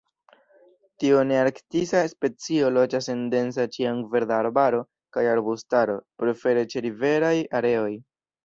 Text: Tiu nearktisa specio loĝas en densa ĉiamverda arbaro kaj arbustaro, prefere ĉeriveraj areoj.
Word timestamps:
Tiu 1.01 1.19
nearktisa 1.31 2.01
specio 2.13 2.71
loĝas 2.79 3.11
en 3.15 3.21
densa 3.35 3.67
ĉiamverda 3.77 4.41
arbaro 4.47 4.81
kaj 5.19 5.27
arbustaro, 5.35 5.99
prefere 6.25 6.69
ĉeriveraj 6.75 7.35
areoj. 7.63 7.89